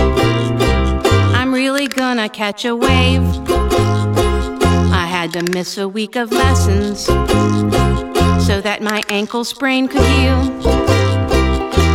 I'm 1.34 1.52
really 1.52 1.88
gonna 1.88 2.30
catch 2.30 2.64
a 2.64 2.74
wave. 2.74 3.22
I 4.92 5.06
had 5.06 5.34
to 5.34 5.42
miss 5.52 5.76
a 5.76 5.86
week 5.86 6.16
of 6.16 6.32
lessons 6.32 7.04
so 8.46 8.62
that 8.62 8.78
my 8.80 9.02
ankle 9.10 9.44
sprain 9.44 9.88
could 9.88 10.06
heal. 10.16 10.40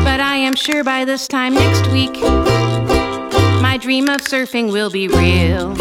But 0.06 0.20
I 0.20 0.36
am 0.38 0.54
sure 0.56 0.84
by 0.84 1.04
this 1.04 1.28
time 1.28 1.56
next 1.56 1.88
week, 1.92 2.14
my 3.60 3.80
dream 3.82 4.08
of 4.08 4.22
surfing 4.22 4.72
will 4.72 4.92
be 4.92 5.08
real. 5.08 5.74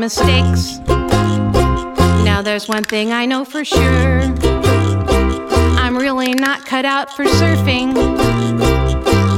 Mistakes. 0.00 0.78
Now 2.24 2.40
there's 2.42 2.66
one 2.66 2.84
thing 2.84 3.12
I 3.12 3.26
know 3.26 3.44
for 3.44 3.64
sure. 3.64 4.20
I'm 5.78 5.96
really 5.96 6.32
not 6.32 6.64
cut 6.64 6.86
out 6.86 7.14
for 7.14 7.26
surfing. 7.26 7.94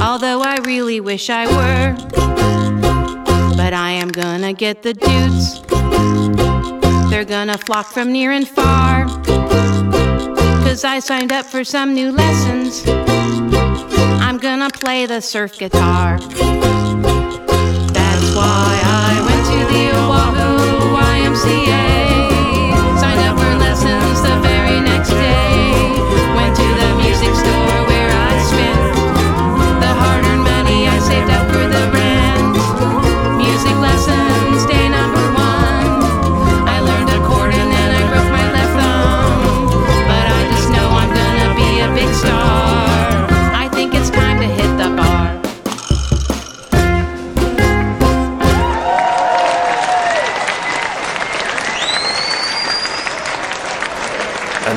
Although 0.01 0.41
I 0.41 0.59
really 0.63 1.01
wish 1.01 1.29
I 1.29 1.45
were. 1.47 1.95
But 3.57 3.73
I 3.73 3.91
am 3.91 4.07
gonna 4.07 4.53
get 4.53 4.83
the 4.83 4.93
dudes. 4.93 5.61
They're 7.09 7.25
gonna 7.25 7.57
flock 7.57 7.87
from 7.87 8.13
near 8.13 8.31
and 8.31 8.47
far. 8.47 9.05
Cause 10.63 10.85
I 10.85 10.99
signed 10.99 11.33
up 11.33 11.45
for 11.45 11.63
some 11.65 11.93
new 11.93 12.11
lessons. 12.11 12.83
I'm 14.25 14.37
gonna 14.37 14.69
play 14.69 15.05
the 15.05 15.19
surf 15.19 15.59
guitar. 15.59 16.19
YMCA. 21.43 22.99
Signed 22.99 23.19
up 23.19 23.37
for 23.37 23.55
lessons 23.57 24.21
the 24.21 24.39
very 24.41 24.79
next 24.79 25.09
day. 25.09 25.42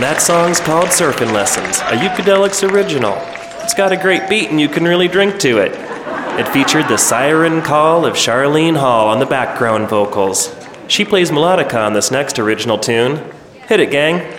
That 0.07 0.22
song's 0.22 0.61
called 0.61 0.90
Surfing 0.90 1.32
Lessons, 1.32 1.78
a 1.78 1.96
Ukadelics 1.96 2.62
original. 2.72 3.14
It's 3.64 3.74
got 3.74 3.90
a 3.90 3.96
great 3.96 4.28
beat 4.28 4.50
and 4.50 4.61
you 4.61 4.68
can 4.68 4.84
really 4.84 5.09
drink 5.09 5.40
to 5.40 5.59
it. 5.59 5.72
It 6.38 6.46
featured 6.50 6.86
the 6.86 6.96
siren 6.96 7.61
call 7.61 8.07
of 8.07 8.14
Charlene 8.14 8.76
Hall 8.76 9.09
on 9.09 9.18
the 9.18 9.26
background 9.26 9.88
vocals. 9.88 10.54
She 10.86 11.04
plays 11.04 11.32
melodica 11.32 11.84
on 11.84 11.92
this 11.92 12.12
next 12.12 12.38
original 12.38 12.78
tune. 12.78 13.20
Hit 13.66 13.80
it, 13.80 13.90
gang. 13.90 14.36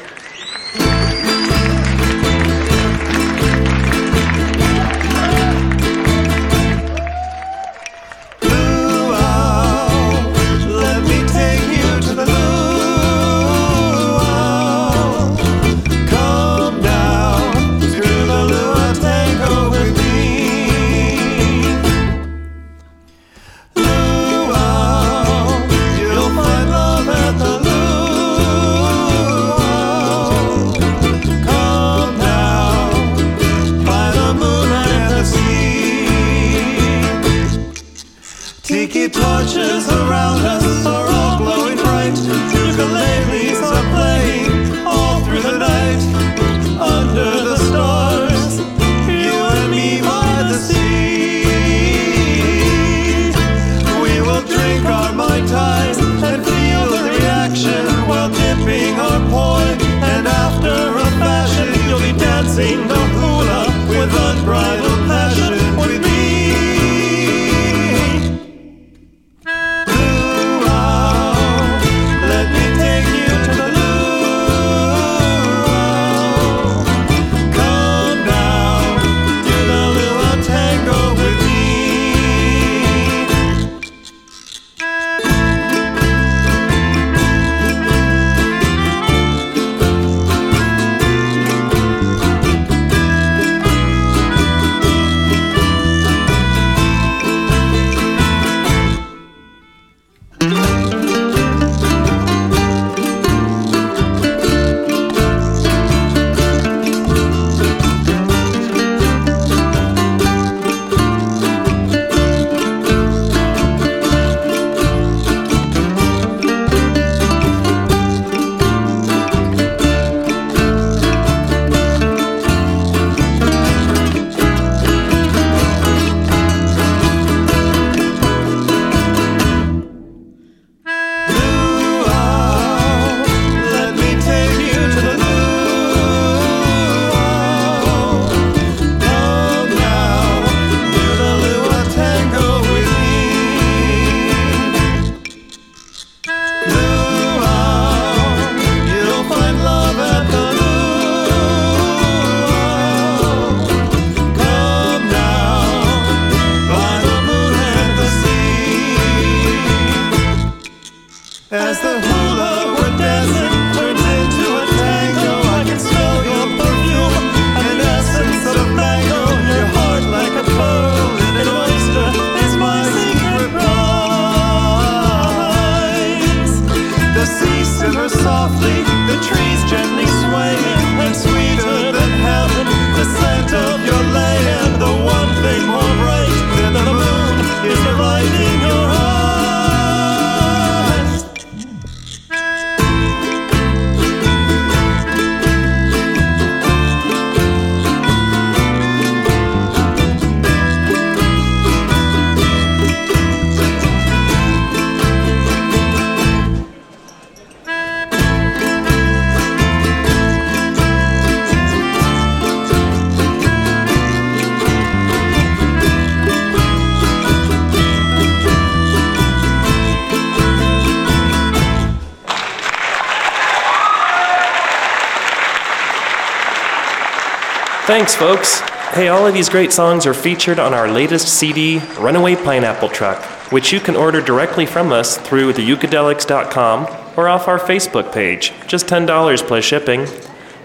Thanks, 227.88 228.13
folks. 228.13 228.59
Hey, 228.91 229.07
all 229.07 229.25
of 229.25 229.33
these 229.33 229.47
great 229.47 229.71
songs 229.71 230.05
are 230.05 230.13
featured 230.13 230.59
on 230.59 230.73
our 230.73 230.89
latest 230.89 231.29
CD, 231.29 231.79
Runaway 231.97 232.35
Pineapple 232.35 232.89
Truck, 232.89 233.23
which 233.49 233.71
you 233.71 233.79
can 233.79 233.95
order 233.95 234.19
directly 234.19 234.65
from 234.65 234.91
us 234.91 235.17
through 235.17 235.53
theucadelics.com 235.53 236.85
or 237.15 237.29
off 237.29 237.47
our 237.47 237.57
Facebook 237.57 238.11
page. 238.11 238.51
Just 238.67 238.88
$10 238.88 239.47
plus 239.47 239.63
shipping. 239.63 240.05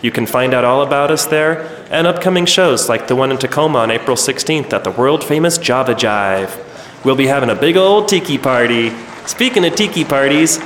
You 0.01 0.11
can 0.11 0.27
find 0.27 0.53
out 0.53 0.65
all 0.65 0.83
about 0.83 1.13
us 1.13 1.25
there 1.27 1.87
and 1.93 2.09
upcoming 2.09 2.45
shows 2.45 2.89
like 2.89 3.07
the 3.07 3.15
one 3.15 3.31
in 3.31 3.39
Tacoma 3.39 3.79
on 3.79 3.93
April 3.93 4.17
16th 4.17 4.73
at 4.73 4.83
the 4.83 4.91
world 4.91 5.23
famous 5.23 5.59
Java 5.59 5.95
Jive. 5.95 7.05
We'll 7.05 7.15
be 7.15 7.29
having 7.29 7.51
a 7.51 7.55
big 7.55 7.77
old 7.77 8.09
tiki 8.09 8.37
party. 8.37 8.91
Speaking 9.27 9.65
of 9.65 9.77
tiki 9.77 10.05
parties, 10.05 10.59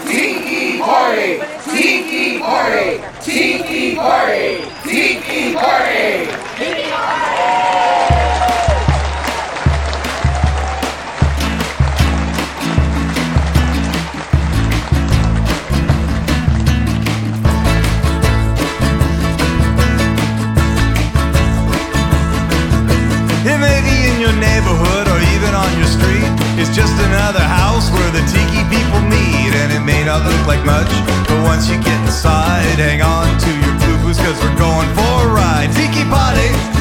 just 26.76 26.92
another 27.00 27.40
house 27.40 27.90
where 27.90 28.10
the 28.12 28.20
tiki 28.28 28.60
people 28.68 29.00
meet. 29.08 29.56
And 29.56 29.72
it 29.72 29.80
may 29.80 30.04
not 30.04 30.26
look 30.28 30.46
like 30.46 30.62
much, 30.66 30.92
but 31.26 31.42
once 31.42 31.70
you 31.70 31.80
get 31.80 31.98
inside, 32.04 32.76
hang 32.76 33.00
on 33.00 33.26
to 33.40 33.50
your 33.64 34.02
boots 34.04 34.20
cause 34.20 34.36
we're 34.44 34.58
going 34.58 34.88
for 34.94 35.24
a 35.24 35.32
ride. 35.32 35.72
Tiki 35.72 36.04
party! 36.04 36.75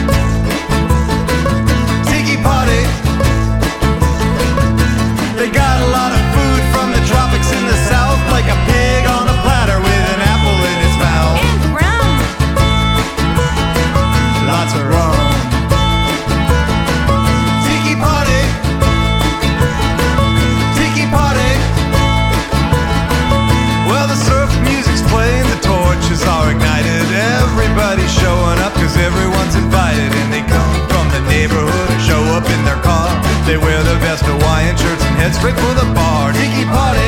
Straight 35.46 35.60
for 35.60 35.74
the 35.76 35.93
bar. 35.93 36.34
Tiki 36.34 36.66
party. 36.66 37.05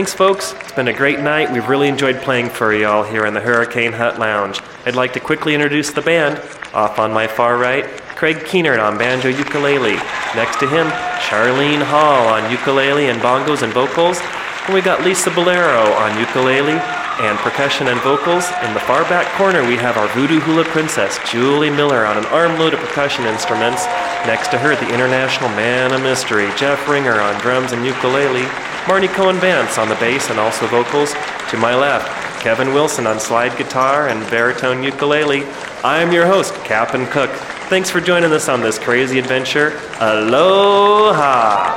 Thanks, 0.00 0.14
folks. 0.14 0.54
It's 0.54 0.72
been 0.72 0.88
a 0.88 0.94
great 0.94 1.20
night. 1.20 1.52
We've 1.52 1.68
really 1.68 1.86
enjoyed 1.86 2.22
playing 2.22 2.48
for 2.48 2.72
y'all 2.72 3.02
here 3.02 3.26
in 3.26 3.34
the 3.34 3.40
Hurricane 3.40 3.92
Hut 3.92 4.18
Lounge. 4.18 4.58
I'd 4.86 4.96
like 4.96 5.12
to 5.12 5.20
quickly 5.20 5.52
introduce 5.52 5.92
the 5.92 6.00
band. 6.00 6.38
Off 6.72 6.98
on 6.98 7.12
my 7.12 7.26
far 7.26 7.58
right, 7.58 7.84
Craig 8.16 8.38
Keenert 8.38 8.82
on 8.82 8.96
banjo 8.96 9.28
ukulele. 9.28 9.96
Next 10.34 10.58
to 10.60 10.66
him, 10.66 10.86
Charlene 11.28 11.82
Hall 11.82 12.28
on 12.28 12.50
ukulele 12.50 13.10
and 13.10 13.20
bongos 13.20 13.60
and 13.60 13.74
vocals. 13.74 14.18
And 14.64 14.72
we 14.72 14.80
got 14.80 15.04
Lisa 15.04 15.30
Bolero 15.32 15.92
on 15.92 16.18
ukulele 16.18 16.80
and 17.20 17.38
percussion 17.40 17.88
and 17.88 18.00
vocals. 18.00 18.48
In 18.64 18.72
the 18.72 18.80
far 18.80 19.02
back 19.02 19.30
corner, 19.36 19.62
we 19.68 19.76
have 19.76 19.98
our 19.98 20.08
voodoo 20.16 20.40
hula 20.40 20.64
princess, 20.64 21.20
Julie 21.30 21.68
Miller, 21.68 22.06
on 22.06 22.16
an 22.16 22.24
armload 22.32 22.72
of 22.72 22.80
percussion 22.80 23.26
instruments. 23.26 23.84
Next 24.24 24.48
to 24.48 24.56
her, 24.56 24.74
the 24.76 24.94
international 24.94 25.50
man 25.50 25.92
of 25.92 26.00
mystery, 26.00 26.48
Jeff 26.56 26.88
Ringer 26.88 27.20
on 27.20 27.38
drums 27.42 27.72
and 27.72 27.84
ukulele. 27.84 28.48
Marnie 28.84 29.08
Cohen 29.08 29.36
Vance 29.36 29.76
on 29.76 29.88
the 29.88 29.94
bass 29.96 30.30
and 30.30 30.40
also 30.40 30.66
vocals. 30.66 31.12
To 31.50 31.56
my 31.58 31.74
left, 31.74 32.08
Kevin 32.40 32.72
Wilson 32.72 33.06
on 33.06 33.20
slide 33.20 33.56
guitar 33.58 34.08
and 34.08 34.28
baritone 34.30 34.82
ukulele. 34.82 35.44
I'm 35.84 36.10
your 36.10 36.26
host, 36.26 36.54
Captain 36.64 37.06
Cook. 37.06 37.30
Thanks 37.68 37.90
for 37.90 38.00
joining 38.00 38.32
us 38.32 38.48
on 38.48 38.62
this 38.62 38.78
crazy 38.78 39.18
adventure. 39.18 39.78
Aloha! 40.00 41.76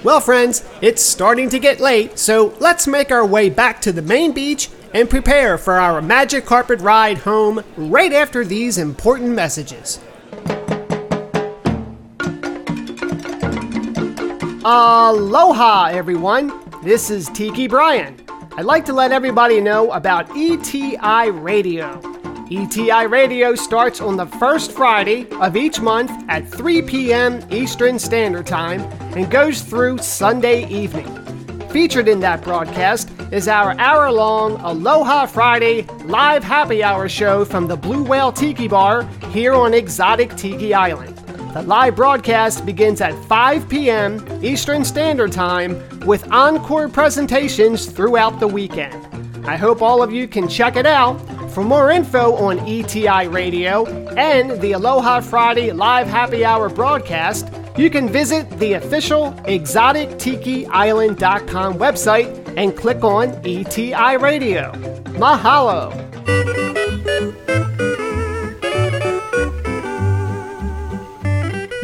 Well, 0.05 0.20
friends, 0.20 0.68
it's 0.83 1.03
starting 1.03 1.49
to 1.49 1.59
get 1.59 1.81
late, 1.81 2.18
so 2.18 2.55
let's 2.61 2.87
make 2.87 3.11
our 3.11 3.24
way 3.26 3.49
back 3.49 3.81
to 3.83 3.91
the 3.91 4.03
main 4.03 4.33
beach 4.33 4.68
and 4.95 5.09
prepare 5.09 5.57
for 5.59 5.74
our 5.74 6.03
magic 6.03 6.45
carpet 6.45 6.81
ride 6.81 7.18
home 7.18 7.62
right 7.76 8.12
after 8.12 8.45
these 8.45 8.79
important 8.79 9.31
messages. 9.31 10.01
Aloha, 14.71 15.87
everyone. 15.87 16.53
This 16.83 17.09
is 17.09 17.31
Tiki 17.31 17.66
Brian. 17.66 18.23
I'd 18.59 18.66
like 18.66 18.85
to 18.85 18.93
let 18.93 19.12
everybody 19.12 19.62
know 19.62 19.91
about 19.93 20.29
ETI 20.37 21.31
Radio. 21.31 21.99
ETI 22.51 23.07
Radio 23.07 23.55
starts 23.55 24.03
on 24.03 24.19
the 24.19 24.27
first 24.27 24.73
Friday 24.73 25.27
of 25.41 25.57
each 25.57 25.81
month 25.81 26.11
at 26.29 26.47
3 26.47 26.83
p.m. 26.83 27.43
Eastern 27.51 27.99
Standard 27.99 28.47
Time 28.47 28.83
and 29.16 29.31
goes 29.31 29.62
through 29.62 29.97
Sunday 30.03 30.69
evening. 30.69 31.09
Featured 31.71 32.07
in 32.07 32.21
that 32.21 32.43
broadcast 32.43 33.11
is 33.33 33.49
our 33.49 33.73
hour 33.79 34.12
long 34.12 34.61
Aloha 34.61 35.25
Friday 35.25 35.85
live 36.05 36.45
happy 36.45 36.83
hour 36.83 37.09
show 37.09 37.43
from 37.43 37.69
the 37.69 37.77
Blue 37.77 38.03
Whale 38.03 38.33
Tiki 38.33 38.69
Bar 38.69 39.05
here 39.31 39.55
on 39.55 39.73
exotic 39.73 40.37
Tiki 40.37 40.75
Island. 40.75 41.18
The 41.55 41.63
live 41.63 41.97
broadcast 41.97 42.67
begins 42.67 43.01
at 43.01 43.15
5 43.25 43.71
p.m. 43.71 44.23
Eastern 44.45 44.85
Standard 44.85 45.33
Time 45.33 45.83
with 46.01 46.31
encore 46.31 46.89
presentations 46.89 47.87
throughout 47.87 48.39
the 48.39 48.47
weekend. 48.47 49.03
I 49.47 49.57
hope 49.57 49.81
all 49.81 50.03
of 50.03 50.13
you 50.13 50.29
can 50.29 50.47
check 50.47 50.77
it 50.77 50.85
out. 50.85 51.17
For 51.53 51.65
more 51.65 51.91
info 51.91 52.35
on 52.35 52.59
ETI 52.61 53.29
Radio 53.29 53.87
and 54.17 54.61
the 54.61 54.73
Aloha 54.73 55.21
Friday 55.21 55.73
Live 55.73 56.07
Happy 56.07 56.45
Hour 56.45 56.69
broadcast, 56.69 57.49
you 57.79 57.89
can 57.89 58.11
visit 58.11 58.51
the 58.59 58.75
official 58.75 59.33
ExoticTikiIsland.com 59.47 61.75
website 61.75 62.57
and 62.59 62.77
click 62.77 63.03
on 63.03 63.31
ETI 63.47 64.19
Radio. 64.19 64.73
Mahalo! 65.17 65.95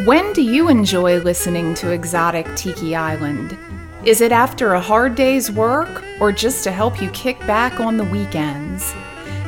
When 0.04 0.32
do 0.34 0.42
you 0.42 0.68
enjoy 0.68 1.20
listening 1.20 1.72
to 1.76 1.92
Exotic 1.92 2.46
Tiki 2.56 2.94
Island? 2.94 3.56
Is 4.04 4.20
it 4.20 4.32
after 4.32 4.74
a 4.74 4.80
hard 4.80 5.14
day's 5.14 5.50
work 5.50 6.04
or 6.20 6.30
just 6.30 6.62
to 6.64 6.72
help 6.72 7.00
you 7.00 7.08
kick 7.12 7.38
back 7.46 7.80
on 7.80 7.96
the 7.96 8.04
weekends? 8.04 8.92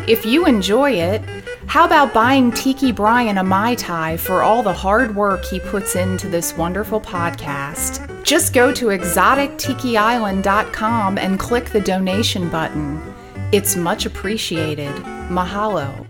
If 0.09 0.25
you 0.25 0.47
enjoy 0.47 0.93
it, 0.93 1.23
how 1.67 1.85
about 1.85 2.15
buying 2.15 2.51
Tiki 2.53 2.91
Brian 2.91 3.37
a 3.37 3.45
Mai 3.45 3.75
Tai 3.75 4.17
for 4.17 4.43
all 4.43 4.63
the 4.63 4.73
hard 4.73 5.15
work 5.15 5.45
he 5.45 5.61
puts 5.61 5.95
into 5.95 6.27
this 6.27 6.57
wonderful 6.57 7.03
podcast? 7.03 8.23
Just 8.23 8.55
go 8.55 8.73
to 8.73 8.87
exotictikiisland.com 8.87 11.19
and 11.19 11.39
click 11.39 11.67
the 11.67 11.83
donation 11.83 12.49
button. 12.49 13.15
It's 13.53 13.77
much 13.77 14.07
appreciated. 14.07 14.95
Mahalo. 15.29 16.07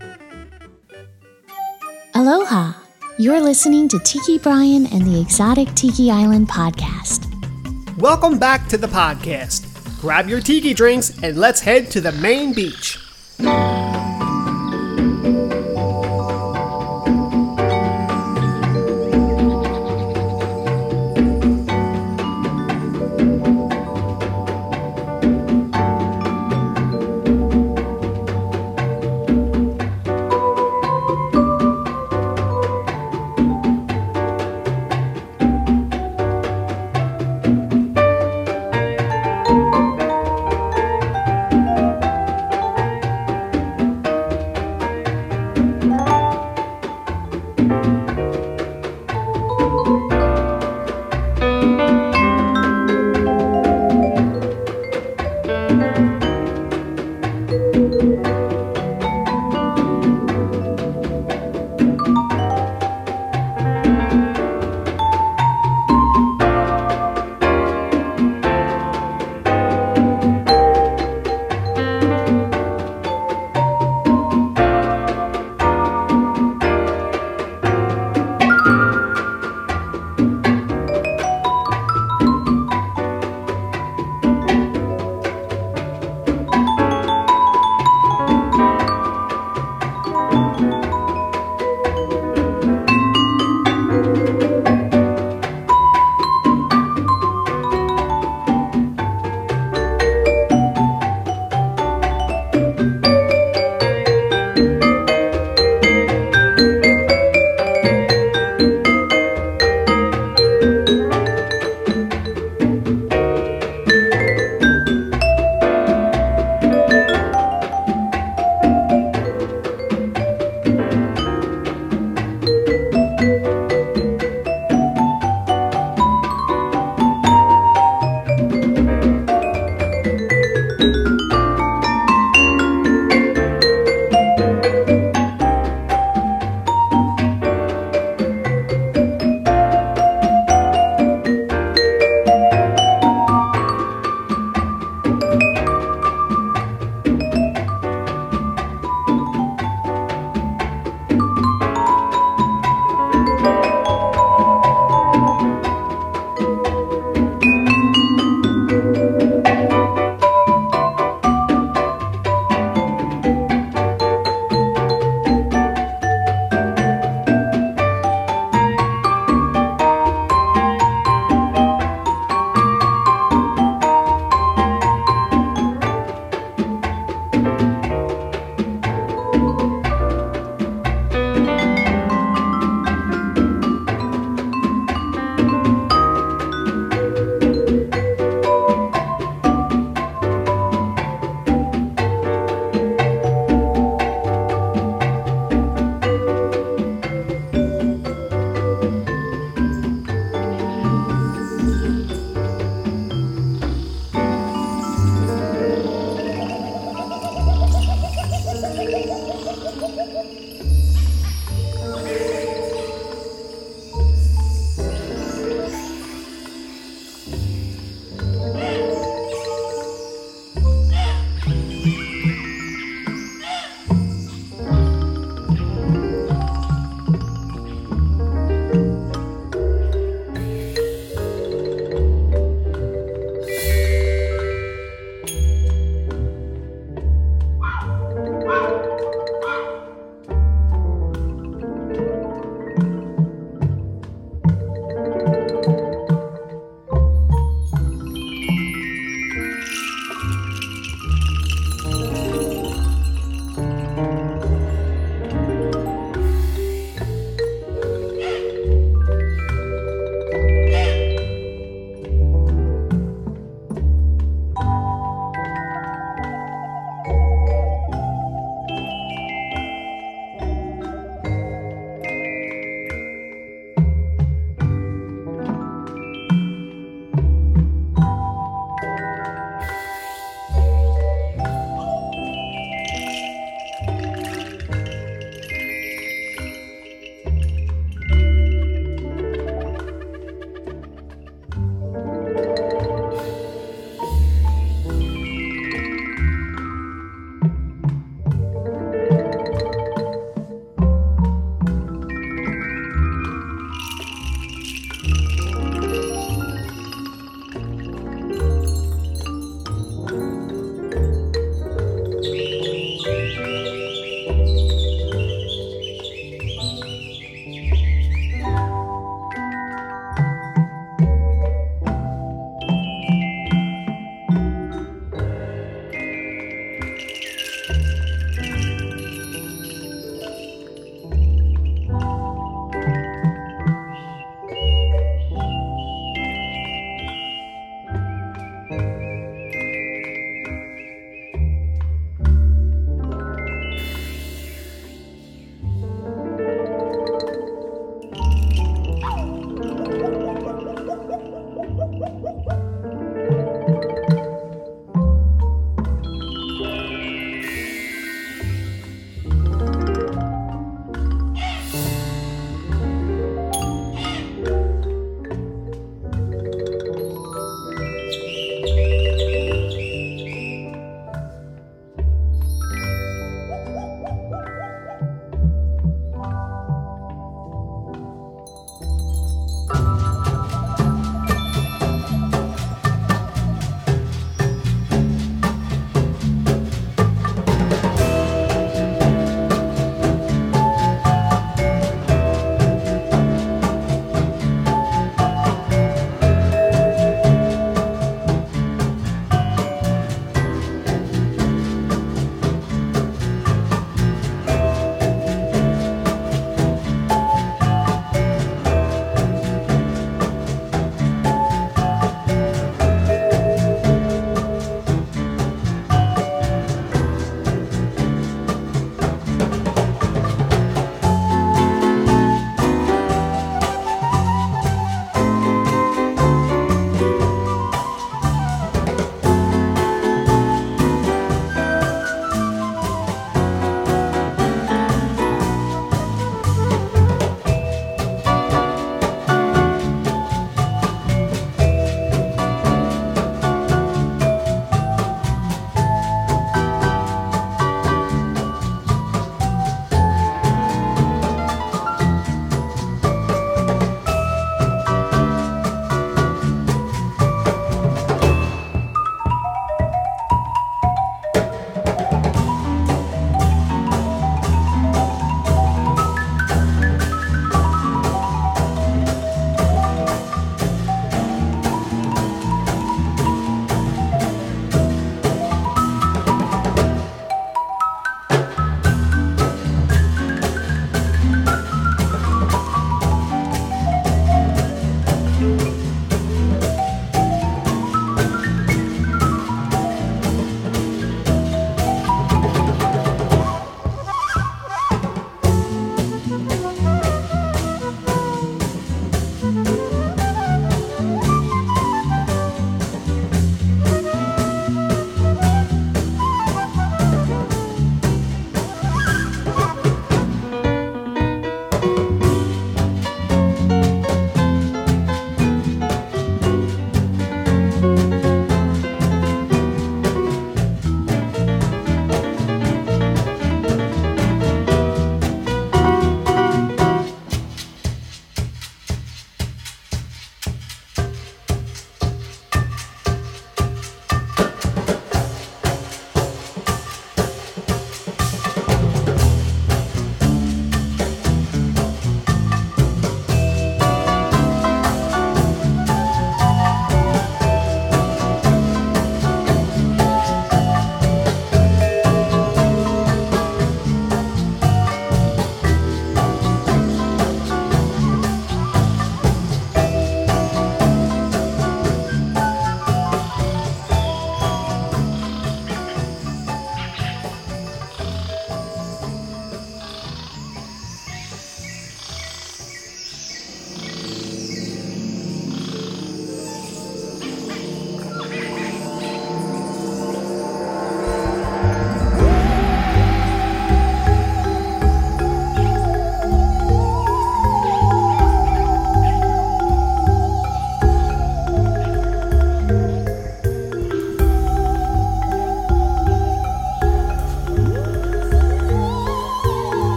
Aloha! 2.13 2.86
You're 3.19 3.41
listening 3.41 3.89
to 3.89 3.97
Tiki 3.97 4.37
Brian 4.37 4.85
and 4.93 5.01
the 5.01 5.19
Exotic 5.19 5.73
Tiki 5.73 6.11
Island 6.11 6.47
podcast. 6.49 7.25
Welcome 7.97 8.37
back 8.37 8.67
to 8.67 8.77
the 8.77 8.85
podcast. 8.85 9.65
Grab 9.99 10.29
your 10.29 10.39
tiki 10.39 10.75
drinks 10.75 11.17
and 11.23 11.35
let's 11.35 11.59
head 11.59 11.89
to 11.89 11.99
the 11.99 12.11
main 12.11 12.53
beach. 12.53 12.99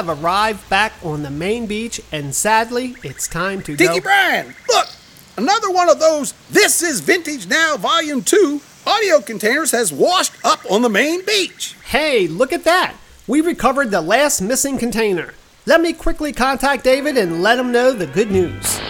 Have 0.00 0.22
arrived 0.24 0.66
back 0.70 0.94
on 1.04 1.22
the 1.22 1.30
main 1.30 1.66
beach, 1.66 2.00
and 2.10 2.34
sadly, 2.34 2.96
it's 3.02 3.28
time 3.28 3.60
to 3.64 3.76
Tiki 3.76 3.96
go. 3.96 4.00
Brian, 4.00 4.54
look, 4.66 4.88
another 5.36 5.70
one 5.70 5.90
of 5.90 6.00
those 6.00 6.32
This 6.48 6.82
Is 6.82 7.00
Vintage 7.00 7.46
Now 7.46 7.76
Volume 7.76 8.22
2 8.22 8.62
audio 8.86 9.20
containers 9.20 9.72
has 9.72 9.92
washed 9.92 10.32
up 10.42 10.60
on 10.70 10.80
the 10.80 10.88
main 10.88 11.22
beach. 11.26 11.76
Hey, 11.84 12.26
look 12.26 12.50
at 12.50 12.64
that! 12.64 12.96
We 13.26 13.42
recovered 13.42 13.90
the 13.90 14.00
last 14.00 14.40
missing 14.40 14.78
container. 14.78 15.34
Let 15.66 15.82
me 15.82 15.92
quickly 15.92 16.32
contact 16.32 16.82
David 16.82 17.18
and 17.18 17.42
let 17.42 17.58
him 17.58 17.70
know 17.70 17.92
the 17.92 18.06
good 18.06 18.30
news. 18.30 18.80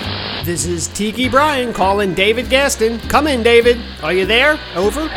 This 0.45 0.65
is 0.65 0.87
Tiki 0.87 1.29
Brian 1.29 1.73
calling 1.73 2.15
David 2.15 2.49
Gaston. 2.49 3.01
Come 3.09 3.27
in, 3.27 3.43
David. 3.43 3.79
Are 4.05 4.13
you 4.13 4.27
there? 4.27 4.61
Over. 4.77 5.11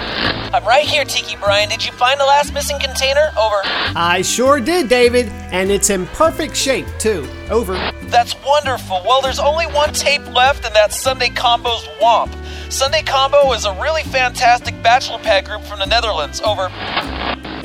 I'm 0.53 0.63
right 0.65 0.85
here, 0.85 1.03
Tiki 1.03 1.35
Brian. 1.37 1.67
Did 1.67 1.83
you 1.83 1.91
find 1.93 2.19
the 2.19 2.25
last 2.25 2.53
missing 2.53 2.77
container? 2.79 3.31
Over. 3.35 3.59
I 3.95 4.21
sure 4.23 4.59
did, 4.59 4.87
David, 4.87 5.29
and 5.51 5.71
it's 5.71 5.89
in 5.89 6.05
perfect 6.05 6.55
shape, 6.55 6.85
too. 6.99 7.27
Over. 7.49 7.73
That's 8.03 8.35
wonderful. 8.45 9.01
Well, 9.03 9.19
there's 9.19 9.39
only 9.39 9.65
one 9.65 9.93
tape 9.93 10.23
left, 10.31 10.63
and 10.63 10.75
that's 10.75 10.95
Sunday 10.95 11.29
Combo's 11.29 11.87
Womp. 11.99 12.31
Sunday 12.71 13.01
Combo 13.01 13.51
is 13.53 13.65
a 13.65 13.73
really 13.81 14.03
fantastic 14.03 14.79
bachelor 14.83 15.17
pad 15.17 15.45
group 15.45 15.63
from 15.63 15.79
the 15.79 15.87
Netherlands. 15.87 16.39
Over. 16.41 16.67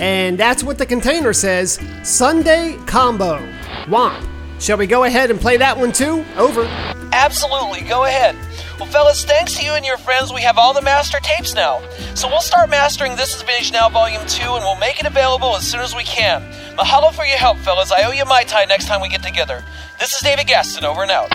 And 0.01 0.39
that's 0.39 0.65
what 0.65 0.79
the 0.79 0.87
container 0.87 1.35
says 1.35 1.79
Sunday 2.03 2.79
Combo. 2.87 3.37
Womp. 3.85 4.27
Shall 4.61 4.79
we 4.79 4.87
go 4.87 5.05
ahead 5.05 5.31
and 5.31 5.39
play 5.39 5.59
that 5.59 5.77
one 5.77 5.93
too? 5.93 6.25
Over. 6.39 6.65
Absolutely, 7.13 7.83
go 7.83 8.07
ahead. 8.07 8.35
Well, 8.79 8.87
fellas, 8.87 9.25
thanks 9.25 9.57
to 9.57 9.65
you 9.65 9.73
and 9.73 9.85
your 9.85 9.97
friends, 9.97 10.33
we 10.33 10.41
have 10.43 10.57
all 10.57 10.73
the 10.73 10.81
master 10.81 11.19
tapes 11.21 11.53
now. 11.53 11.83
So 12.15 12.29
we'll 12.29 12.41
start 12.41 12.71
mastering 12.71 13.17
This 13.17 13.35
Is 13.35 13.43
Vintage 13.43 13.73
Now 13.73 13.89
Volume 13.89 14.25
2, 14.25 14.41
and 14.41 14.63
we'll 14.65 14.77
make 14.77 15.01
it 15.01 15.07
available 15.07 15.57
as 15.57 15.69
soon 15.69 15.81
as 15.81 15.97
we 15.97 16.05
can. 16.05 16.43
Mahalo 16.77 17.13
for 17.13 17.25
your 17.25 17.39
help, 17.39 17.59
fellas. 17.59 17.91
I 17.91 18.05
owe 18.05 18.13
you 18.13 18.25
Mai 18.25 18.45
Tai 18.45 18.67
next 18.67 18.87
time 18.87 19.01
we 19.01 19.09
get 19.09 19.21
together. 19.21 19.65
This 19.99 20.13
is 20.13 20.21
David 20.21 20.47
Gaston, 20.47 20.85
over 20.85 21.03
and 21.03 21.11
out. 21.11 21.29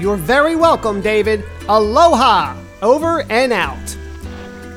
You're 0.00 0.16
very 0.16 0.56
welcome, 0.56 1.02
David. 1.02 1.44
Aloha. 1.68 2.56
Over 2.80 3.30
and 3.30 3.52
out. 3.52 3.96